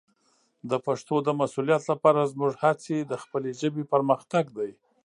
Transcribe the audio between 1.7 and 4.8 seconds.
لپاره زموږ هڅې د خپلې ژبې پرمختګ دی.